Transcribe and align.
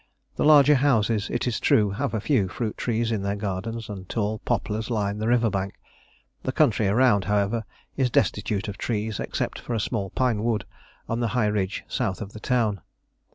The 0.35 0.45
larger 0.45 0.73
houses, 0.73 1.29
it 1.29 1.45
is 1.45 1.59
true, 1.59 1.91
have 1.91 2.15
a 2.15 2.19
few 2.19 2.47
fruit 2.47 2.75
trees 2.75 3.11
in 3.11 3.21
their 3.21 3.35
gardens, 3.35 3.87
and 3.87 4.09
tall 4.09 4.39
poplars 4.39 4.89
line 4.89 5.19
the 5.19 5.27
river 5.27 5.51
bank; 5.51 5.75
the 6.41 6.51
country 6.51 6.87
around, 6.87 7.25
however, 7.25 7.65
is 7.95 8.09
destitute 8.09 8.67
of 8.67 8.79
trees 8.79 9.19
except 9.19 9.59
for 9.59 9.75
a 9.75 9.79
small 9.79 10.09
pine 10.09 10.43
wood 10.43 10.65
on 11.07 11.19
the 11.19 11.27
high 11.37 11.45
ridge 11.45 11.83
south 11.87 12.19
of 12.19 12.33
the 12.33 12.39
town. 12.39 12.81